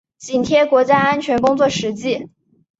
[0.17, 2.31] 紧贴国家安全工作实际